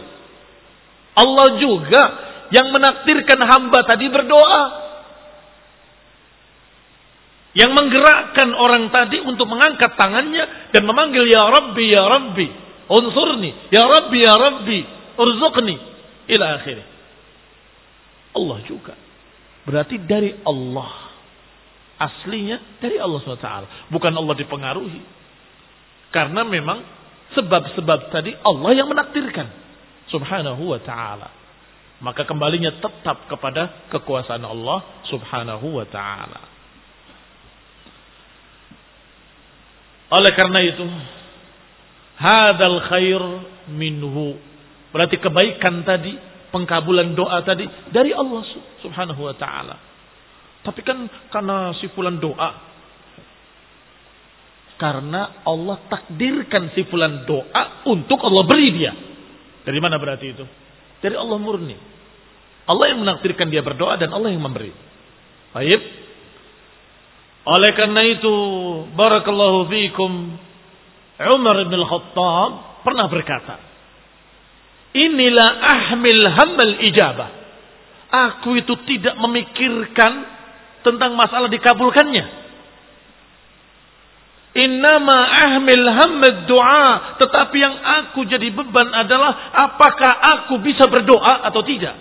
[1.20, 2.04] Allah juga
[2.56, 4.85] yang menakdirkan hamba tadi berdoa.
[7.56, 12.48] Yang menggerakkan orang tadi untuk mengangkat tangannya dan memanggil Ya Rabbi, Ya Rabbi.
[12.92, 14.80] Unsurni, Ya Rabbi, Ya Rabbi.
[15.16, 15.76] Urzuqni.
[16.36, 16.88] Ila akhirnya.
[18.36, 18.94] Allah juga.
[19.64, 21.16] Berarti dari Allah.
[21.96, 23.50] Aslinya dari Allah SWT.
[23.88, 25.02] Bukan Allah dipengaruhi.
[26.12, 26.84] Karena memang
[27.40, 29.48] sebab-sebab tadi Allah yang menakdirkan.
[30.12, 31.32] Subhanahu wa ta'ala.
[32.04, 36.55] Maka kembalinya tetap kepada kekuasaan Allah subhanahu wa ta'ala.
[40.16, 40.86] Oleh karena itu,
[42.16, 43.24] hadal khair
[43.68, 44.40] minhu.
[44.96, 46.16] Berarti kebaikan tadi,
[46.56, 48.48] pengkabulan doa tadi dari Allah
[48.80, 49.76] subhanahu wa ta'ala.
[50.64, 52.50] Tapi kan karena si fulan doa,
[54.80, 58.94] karena Allah takdirkan si fulan doa untuk Allah beri dia.
[59.68, 60.46] Dari mana berarti itu?
[61.04, 61.76] Dari Allah murni.
[62.66, 64.72] Allah yang menakdirkan dia berdoa dan Allah yang memberi.
[65.52, 66.05] Baik.
[67.46, 68.36] Oleh karena itu,
[68.98, 70.12] barakallahu fiikum
[71.22, 73.56] Umar bin Al-Khattab pernah berkata,
[74.96, 77.30] Inilah ahmil hamal ijabah.
[78.16, 80.24] Aku itu tidak memikirkan
[80.88, 82.48] tentang masalah dikabulkannya.
[84.56, 87.20] Innama ahmil hammad doa.
[87.20, 92.00] Tetapi yang aku jadi beban adalah apakah aku bisa berdoa atau tidak.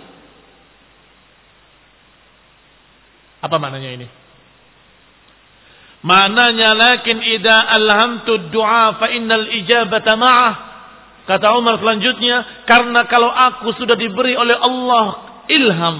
[3.43, 4.07] Apa maknanya ini?
[6.05, 10.53] Maknanya lakin ida alhamtu doa fa innal ijabata ma'ah.
[11.25, 15.05] Kata Umar selanjutnya, karena kalau aku sudah diberi oleh Allah
[15.49, 15.95] ilham,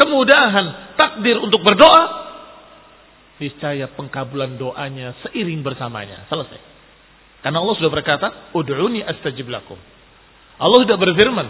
[0.00, 2.24] kemudahan, takdir untuk berdoa,
[3.36, 6.24] niscaya pengkabulan doanya seiring bersamanya.
[6.32, 6.60] Selesai.
[7.44, 9.76] Karena Allah sudah berkata, Udu'uni astajib lakum.
[10.56, 11.46] Allah sudah berfirman,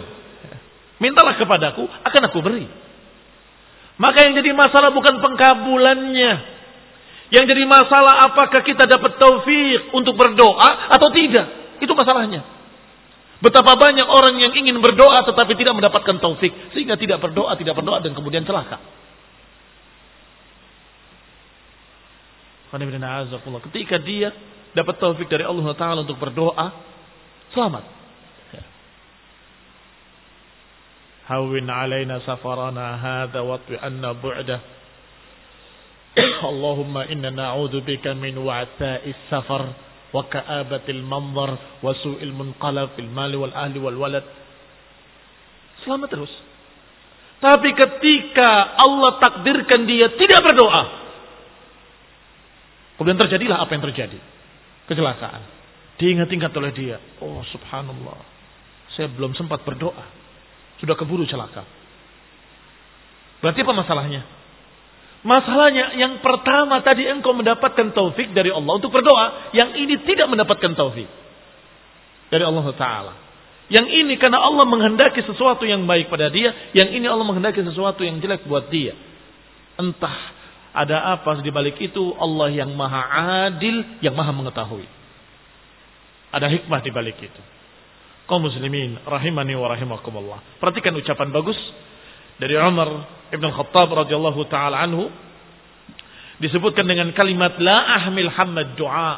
[0.99, 2.67] mintalah kepadaku, akan aku beri.
[3.95, 6.62] Maka yang jadi masalah bukan pengkabulannya.
[7.33, 11.81] Yang jadi masalah apakah kita dapat taufik untuk berdoa atau tidak.
[11.81, 12.45] Itu masalahnya.
[13.41, 16.53] Betapa banyak orang yang ingin berdoa tetapi tidak mendapatkan taufik.
[16.77, 18.77] Sehingga tidak berdoa, tidak berdoa dan kemudian celaka.
[23.69, 24.29] Ketika dia
[24.77, 26.69] dapat taufik dari Allah Ta'ala untuk berdoa,
[27.49, 27.85] selamat.
[31.33, 34.72] Hawin alaina safarana hadha watwi anna bu'dah
[36.47, 39.71] Allahumma inna na'udhu bika min wa'tha'is safar
[40.13, 44.25] wa ka'abatil manzar wa su'il munqalab fil mali wal ahli wal walad.
[45.83, 46.33] Selamat terus.
[47.43, 50.83] Tapi ketika Allah takdirkan dia tidak berdoa.
[52.95, 54.19] Kemudian terjadilah apa yang terjadi.
[54.87, 55.41] Kecelakaan.
[55.99, 56.97] Diingat-ingat oleh dia.
[57.19, 58.19] Oh subhanallah.
[58.95, 60.05] Saya belum sempat berdoa.
[60.79, 61.67] Sudah keburu celaka.
[63.43, 64.21] Berarti apa masalahnya?
[65.23, 69.55] Masalahnya yang pertama tadi engkau mendapatkan taufik dari Allah untuk berdoa.
[69.55, 71.07] Yang ini tidak mendapatkan taufik.
[72.27, 73.13] Dari Allah Ta'ala.
[73.71, 76.51] Yang ini karena Allah menghendaki sesuatu yang baik pada dia.
[76.75, 78.91] Yang ini Allah menghendaki sesuatu yang jelek buat dia.
[79.79, 80.35] Entah
[80.75, 83.01] ada apa di balik itu Allah yang maha
[83.47, 84.83] adil, yang maha mengetahui.
[86.35, 87.41] Ada hikmah di balik itu.
[88.27, 90.59] Kaum muslimin rahimani wa rahimakumullah.
[90.59, 91.55] Perhatikan ucapan bagus
[92.41, 92.89] dari Umar
[93.33, 95.09] Ibn Khattab radhiyallahu taala anhu
[96.37, 99.13] disebutkan dengan kalimat la ahmil hammad du'a.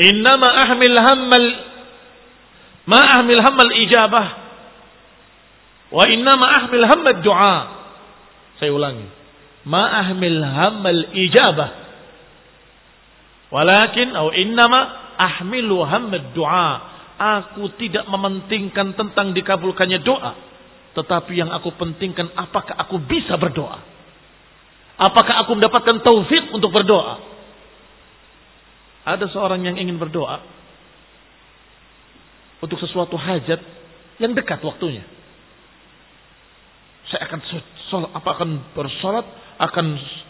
[0.00, 1.46] Innama ahmil hammal
[2.88, 4.26] ma ahmil hammal ijabah
[5.92, 7.58] wa innama ahmil hammad du'a.
[8.56, 9.04] Saya ulangi.
[9.68, 11.70] Ma ahmil hammal ijabah.
[13.52, 14.80] Walakin atau innama
[15.20, 16.70] ahmilu hammad du'a.
[17.20, 20.49] Aku tidak mementingkan tentang dikabulkannya doa
[20.90, 23.78] tetapi yang aku pentingkan apakah aku bisa berdoa.
[25.00, 27.22] Apakah aku mendapatkan taufik untuk berdoa.
[29.06, 30.44] Ada seorang yang ingin berdoa.
[32.60, 33.60] Untuk sesuatu hajat
[34.20, 35.00] yang dekat waktunya.
[37.08, 37.40] Saya akan
[37.88, 39.26] sholat, apa akan bersolat,
[39.56, 39.86] akan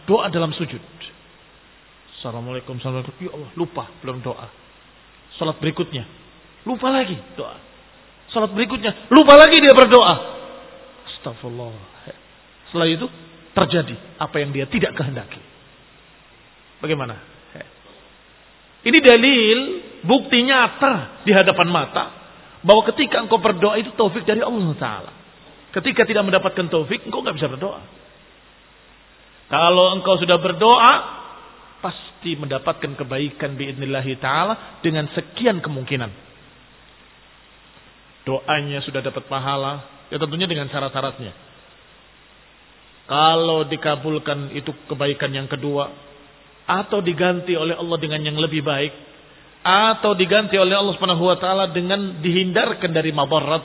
[0.06, 0.80] doa dalam sujud.
[2.20, 3.16] Assalamualaikum, Assalamualaikum.
[3.18, 4.46] Ya Allah, lupa, belum doa.
[5.40, 6.04] Salat berikutnya,
[6.68, 7.56] lupa lagi doa.
[8.30, 10.39] Salat berikutnya, lupa lagi dia berdoa.
[11.20, 11.72] Astagfirullah.
[12.72, 13.06] Setelah itu
[13.52, 15.40] terjadi apa yang dia tidak kehendaki.
[16.80, 17.20] Bagaimana?
[18.80, 19.58] Ini dalil
[20.08, 22.04] bukti nyata di hadapan mata
[22.64, 25.12] bahwa ketika engkau berdoa itu taufik dari Allah Taala.
[25.70, 27.80] Ketika tidak mendapatkan taufik, engkau nggak bisa berdoa.
[29.52, 30.92] Kalau engkau sudah berdoa,
[31.84, 36.10] pasti mendapatkan kebaikan biidnillahi ta'ala dengan sekian kemungkinan.
[38.26, 41.32] Doanya sudah dapat pahala, Ya tentunya dengan syarat-syaratnya.
[43.10, 45.90] Kalau dikabulkan itu kebaikan yang kedua.
[46.66, 48.92] Atau diganti oleh Allah dengan yang lebih baik.
[49.62, 53.64] Atau diganti oleh Allah Subhanahu wa taala dengan dihindarkan dari mabarat.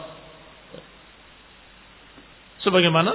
[2.66, 3.14] Sebagaimana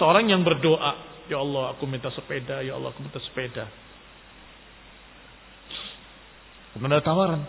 [0.00, 0.96] seorang yang berdoa,
[1.28, 3.68] "Ya Allah, aku minta sepeda, ya Allah, aku minta sepeda."
[6.72, 7.44] Kemudian tawaran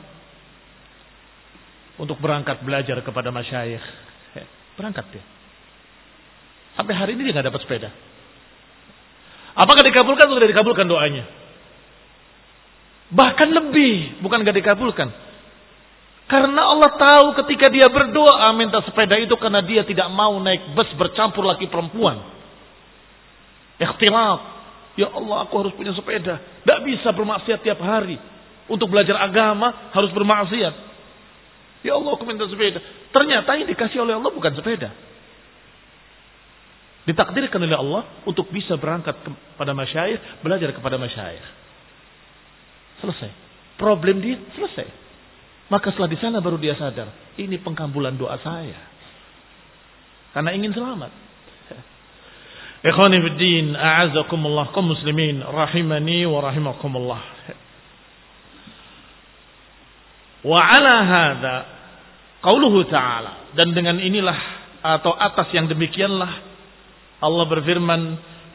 [1.95, 4.10] untuk berangkat belajar kepada masyayikh.
[4.81, 5.21] Berangkat dia.
[6.73, 7.93] Sampai hari ini dia nggak dapat sepeda.
[9.53, 11.29] Apakah dikabulkan atau tidak dikabulkan doanya?
[13.13, 15.11] Bahkan lebih, bukan gak dikabulkan.
[16.31, 20.87] Karena Allah tahu ketika dia berdoa minta sepeda itu karena dia tidak mau naik bus
[20.95, 22.23] bercampur laki perempuan.
[23.77, 24.39] Ikhtilaf.
[24.95, 26.39] Ya Allah aku harus punya sepeda.
[26.39, 28.15] Tidak bisa bermaksiat tiap hari.
[28.71, 30.90] Untuk belajar agama harus bermaksiat.
[31.81, 32.77] Ya Allah aku minta sepeda.
[33.09, 34.93] Ternyata yang dikasih oleh Allah bukan sepeda.
[37.09, 41.47] Ditakdirkan oleh Allah untuk bisa berangkat kepada masyayikh, belajar kepada masyayikh.
[43.01, 43.31] Selesai.
[43.81, 44.85] Problem dia selesai.
[45.73, 47.09] Maka setelah di sana baru dia sadar,
[47.41, 48.77] ini pengkambulan doa saya.
[50.37, 51.11] Karena ingin selamat.
[52.91, 57.40] Ikhwani fiddin, a'azakumullah, kaum muslimin, rahimani wa rahimakumullah.
[60.41, 61.55] Wa ala hadha
[62.41, 63.53] qauluhu ta'ala.
[63.53, 64.39] Dan dengan inilah
[64.81, 66.31] atau atas yang demikianlah
[67.21, 68.01] Allah berfirman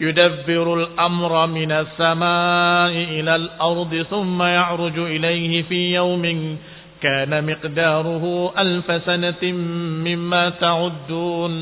[0.03, 6.59] yudabbirul amra minas samai ilal ardi thumma ya'ruju ilayhi fi yawmin
[6.99, 9.55] kana miqdaruhu alf sanatin
[10.03, 11.55] mimma ta'uddun.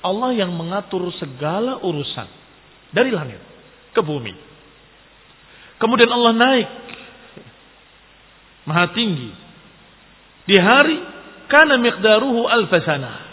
[0.00, 2.28] Allah yang mengatur segala urusan
[2.90, 3.38] dari langit
[3.94, 4.34] ke bumi.
[5.78, 6.68] Kemudian Allah naik
[8.66, 9.30] maha tinggi.
[10.48, 10.98] Di hari
[11.46, 13.28] karena miqdaruhu alfasana.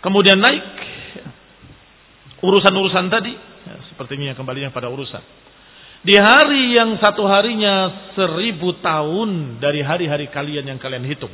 [0.00, 0.64] Kemudian naik
[2.40, 5.20] urusan-urusan tadi, ya, sepertinya kembalinya pada urusan.
[6.00, 11.32] Di hari yang satu harinya seribu tahun dari hari-hari kalian yang kalian hitung.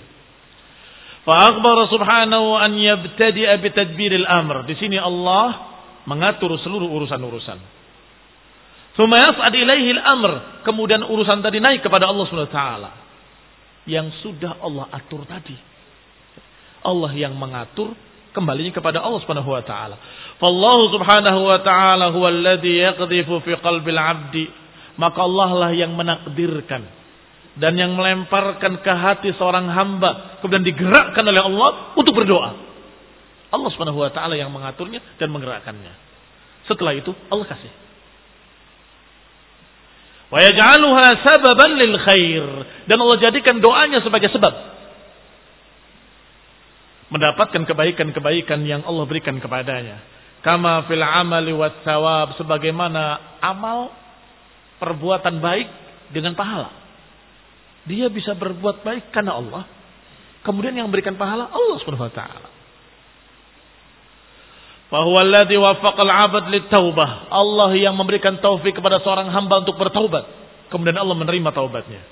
[1.23, 4.67] Fa'akbar subhanahu an yabtadi'a bitadbiril amr.
[4.67, 5.79] Di sini Allah
[6.11, 7.76] mengatur seluruh urusan-urusan.
[8.97, 10.65] Tsumma yas'ad ilaihi al-amr.
[10.65, 12.91] Kemudian urusan tadi naik kepada Allah taala.
[13.85, 15.55] Yang sudah Allah atur tadi.
[16.83, 17.93] Allah yang mengatur
[18.33, 19.97] kembalinya kepada Allah Subhanahu wa taala.
[20.37, 24.45] Fallahu subhanahu wa ta'ala huwa alladhi yaqdhifu fi qalbil 'abdi.
[25.01, 26.85] Maka Allah lah yang menakdirkan
[27.57, 32.53] dan yang melemparkan ke hati seorang hamba kemudian digerakkan oleh Allah untuk berdoa.
[33.49, 35.93] Allah Subhanahu wa taala yang mengaturnya dan menggerakkannya.
[36.69, 37.86] Setelah itu Allah kasih.
[40.27, 42.47] Wa yaj'aluha sababan lil khair
[42.91, 44.55] dan Allah jadikan doanya sebagai sebab
[47.15, 50.03] mendapatkan kebaikan-kebaikan yang Allah berikan kepadanya.
[50.43, 51.87] Kama fil amali wat
[52.39, 53.95] sebagaimana amal
[54.83, 55.69] perbuatan baik
[56.11, 56.71] dengan pahala.
[57.87, 59.63] Dia bisa berbuat baik karena Allah.
[60.43, 62.56] Kemudian yang memberikan pahala Allah Subhanahu wa taala.
[64.87, 67.27] Fahuwa alladhi wafaqal 'abd taubah.
[67.27, 70.25] Allah yang memberikan taufik kepada seorang hamba untuk bertaubat.
[70.71, 72.03] Kemudian Allah menerima taubatnya.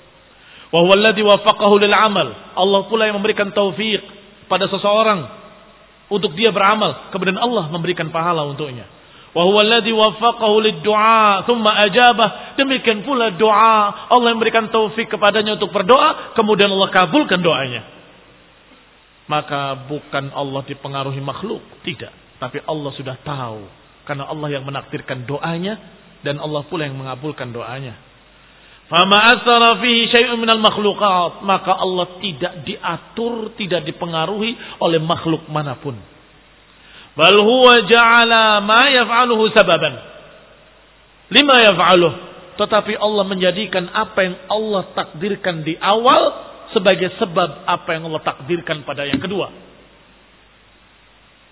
[0.75, 2.27] Wa huwa alladhi wafaqahu 'amal.
[2.51, 4.03] Allah pula yang memberikan taufik
[4.51, 5.23] pada seseorang
[6.11, 8.85] untuk dia beramal, kemudian Allah memberikan pahala untuknya.
[9.31, 12.59] Wa huwa alladhi wafaqahu lid du'a thumma ajabah.
[12.59, 17.87] Demikian pula doa, Allah yang memberikan taufik kepadanya untuk berdoa, kemudian Allah kabulkan doanya.
[19.31, 23.61] Maka bukan Allah dipengaruhi makhluk, tidak tapi Allah sudah tahu.
[24.05, 25.79] Karena Allah yang menakdirkan doanya.
[26.21, 27.95] Dan Allah pula yang mengabulkan doanya.
[28.85, 31.41] Fama asara fihi syai'un minal makhlukat.
[31.41, 35.95] Maka Allah tidak diatur, tidak dipengaruhi oleh makhluk mana pun.
[37.15, 39.95] Bal huwa ja'ala ma yaf'aluhu sababan.
[41.31, 42.13] Lima yaf'aluh.
[42.55, 48.83] Tetapi Allah menjadikan apa yang Allah takdirkan di awal sebagai sebab apa yang Allah takdirkan
[48.83, 49.51] pada yang kedua.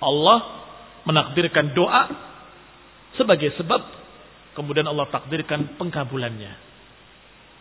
[0.04, 0.63] Allah
[1.04, 2.04] menakdirkan doa
[3.20, 3.82] sebagai sebab
[4.58, 6.54] kemudian Allah takdirkan pengkabulannya.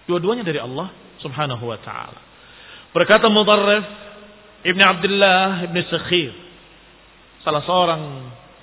[0.07, 0.91] Dua-duanya dari Allah
[1.23, 2.21] Subhanahu wa taala.
[2.93, 3.87] Berkata Mudarrif
[4.63, 6.33] Ibn Abdullah Ibn Sakhir
[7.43, 8.03] salah seorang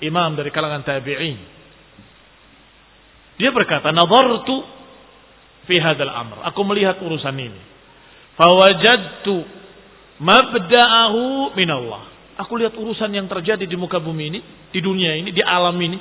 [0.00, 1.38] imam dari kalangan tabi'in.
[3.40, 4.64] Dia berkata, "Nadartu
[5.64, 7.60] fi hadzal amr." Aku melihat urusan ini.
[8.36, 9.44] Fawajadtu
[10.20, 12.02] mabda'ahu min Allah.
[12.40, 14.40] Aku lihat urusan yang terjadi di muka bumi ini,
[14.70, 15.98] di dunia ini, di alam ini.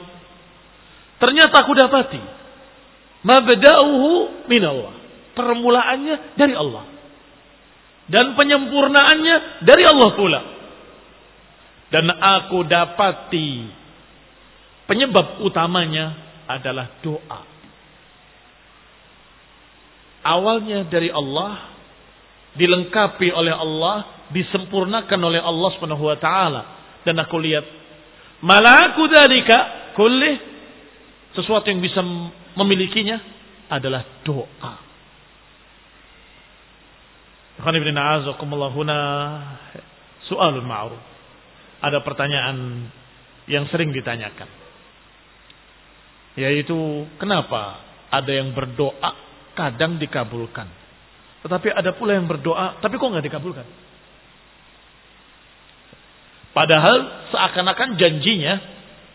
[1.19, 2.21] Ternyata aku dapati.
[3.25, 4.93] Mabda'uhu minallah.
[5.35, 6.85] Permulaannya dari Allah.
[8.09, 10.41] Dan penyempurnaannya dari Allah pula.
[11.89, 13.49] Dan aku dapati
[14.89, 16.17] penyebab utamanya
[16.49, 17.41] adalah doa.
[20.19, 21.73] Awalnya dari Allah,
[22.57, 25.71] dilengkapi oleh Allah, disempurnakan oleh Allah
[26.17, 26.61] taala
[27.05, 27.65] dan aku lihat
[28.43, 30.31] malaku dalika kulli
[31.35, 32.01] sesuatu yang bisa
[32.55, 33.17] memilikinya
[33.69, 34.73] adalah doa.
[40.29, 41.03] Soalun ma'ruf.
[41.79, 42.87] Ada pertanyaan
[43.51, 44.47] yang sering ditanyakan.
[46.39, 49.11] Yaitu kenapa ada yang berdoa
[49.57, 50.67] kadang dikabulkan.
[51.43, 53.67] Tetapi ada pula yang berdoa tapi kok nggak dikabulkan.
[56.53, 58.53] Padahal seakan-akan janjinya,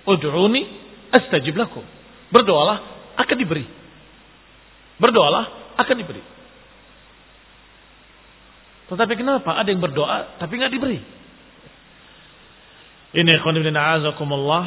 [0.05, 0.63] Ud'uni
[1.11, 1.83] astajib lakum.
[2.31, 2.79] Berdoalah
[3.19, 3.65] akan diberi.
[5.01, 6.23] Berdoalah akan diberi.
[8.85, 11.01] Tetapi kenapa ada yang berdoa tapi nggak diberi?
[13.15, 14.67] Ini khonibina azakumullah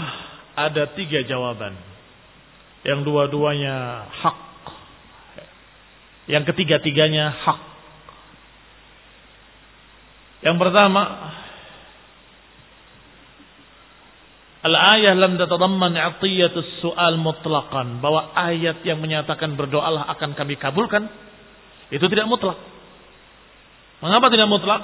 [0.57, 1.75] ada tiga jawaban.
[2.81, 4.39] Yang dua-duanya hak.
[6.31, 7.61] Yang ketiga-tiganya hak.
[10.47, 11.01] Yang pertama,
[14.67, 18.03] Al-ayah lam tatadamman atiyatus su'al mutlaqan.
[18.03, 21.07] Bahwa ayat yang menyatakan berdoalah akan kami kabulkan.
[21.87, 22.59] Itu tidak mutlak.
[24.03, 24.81] Mengapa tidak mutlak?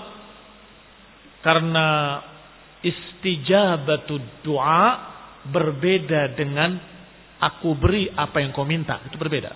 [1.44, 1.88] Karena
[2.80, 4.16] istijabatu
[4.48, 5.12] doa
[5.52, 6.80] berbeda dengan
[7.44, 9.04] aku beri apa yang kau minta.
[9.04, 9.52] Itu berbeda.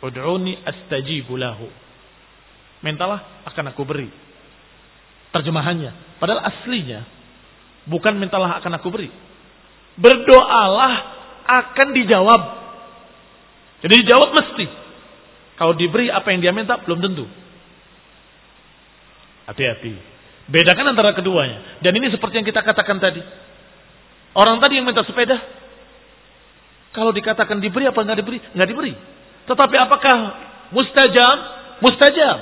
[0.00, 1.68] Ud'uni astajibu lahu.
[2.80, 4.08] Mintalah akan aku beri.
[5.36, 6.16] Terjemahannya.
[6.16, 7.19] Padahal aslinya
[7.88, 9.08] Bukan mintalah akan aku beri.
[9.96, 10.94] Berdoalah
[11.46, 12.42] akan dijawab.
[13.80, 14.66] Jadi dijawab mesti.
[15.56, 17.24] Kalau diberi apa yang dia minta belum tentu.
[19.48, 19.92] Hati-hati.
[20.50, 21.80] Bedakan antara keduanya.
[21.84, 23.20] Dan ini seperti yang kita katakan tadi.
[24.32, 25.36] Orang tadi yang minta sepeda.
[26.90, 28.38] Kalau dikatakan diberi apa nggak diberi?
[28.54, 28.94] Nggak diberi.
[29.46, 30.16] Tetapi apakah
[30.74, 31.38] mustajab?
[31.82, 32.38] Mustajab.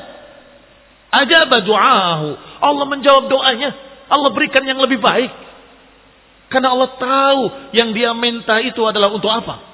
[1.09, 2.29] Ajab du'ahu.
[2.61, 3.88] Allah menjawab doanya.
[4.09, 5.33] Allah berikan yang lebih baik.
[6.49, 7.41] Karena Allah tahu
[7.77, 9.69] yang dia minta itu adalah untuk apa.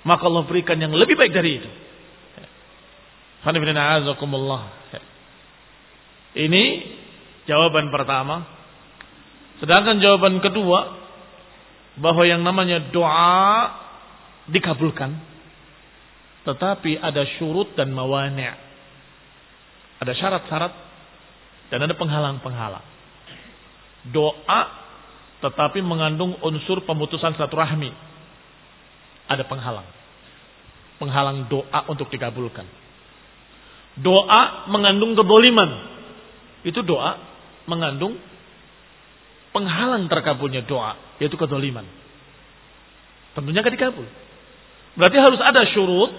[0.00, 1.70] maka Allah berikan yang lebih baik dari itu.
[6.40, 6.64] Ini
[7.44, 8.48] jawaban pertama.
[9.60, 10.96] Sedangkan jawaban kedua
[12.00, 13.76] bahwa yang namanya doa
[14.48, 15.20] dikabulkan
[16.48, 18.48] tetapi ada syurut dan mawani'
[20.00, 20.72] ada syarat-syarat
[21.68, 22.82] dan ada penghalang-penghalang
[24.08, 24.62] doa
[25.44, 27.92] tetapi mengandung unsur pemutusan silaturahmi.
[29.28, 29.88] Ada penghalang.
[31.00, 32.64] Penghalang doa untuk dikabulkan.
[34.00, 35.70] Doa mengandung keboliman.
[36.64, 37.16] Itu doa
[37.64, 38.16] mengandung
[39.52, 41.84] penghalang terkabulnya doa yaitu kedoliman
[43.34, 44.06] tentunya akan dikabul.
[44.98, 46.10] Berarti harus ada syurut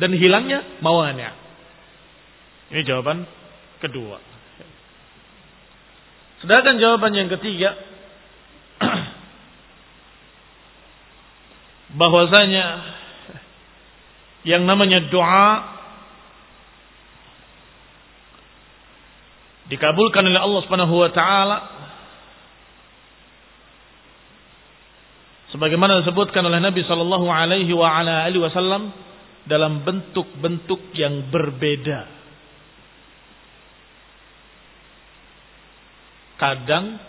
[0.00, 1.36] dan hilangnya mawanya.
[2.72, 3.28] Ini jawaban
[3.78, 4.18] kedua.
[6.46, 7.74] Sedangkan jawaban yang ketiga
[11.98, 12.66] bahwasanya
[14.46, 15.50] yang namanya doa
[19.66, 21.58] dikabulkan oleh Allah Subhanahu wa taala
[25.50, 28.94] sebagaimana disebutkan oleh Nabi Shallallahu Alaihi Wasallam
[29.50, 32.15] dalam bentuk-bentuk yang berbeda.
[36.36, 37.00] Kadang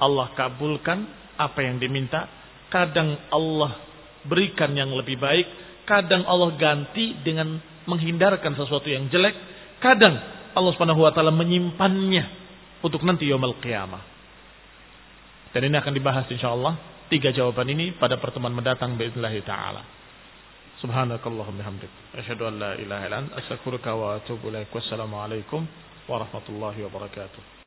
[0.00, 0.98] Allah kabulkan
[1.36, 2.26] apa yang diminta,
[2.70, 3.82] kadang Allah
[4.24, 5.46] berikan yang lebih baik,
[5.88, 7.58] kadang Allah ganti dengan
[7.88, 9.34] menghindarkan sesuatu yang jelek,
[9.82, 10.14] kadang
[10.54, 12.24] Allah Subhanahu wa taala menyimpannya
[12.82, 14.02] untuk nanti yaumul qiyamah.
[15.50, 16.74] Dan ini akan dibahas insyaallah
[17.10, 19.82] tiga jawaban ini pada pertemuan mendatang bismillah taala.
[20.80, 21.92] Subhanakallahumma hamdik.
[22.16, 24.72] Asyhadu an la ilaha illa anta astaghfiruka wa atubu ilaik.
[24.72, 25.66] Wassalamualaikum
[26.08, 27.58] warahmatullahi wabarakatuh.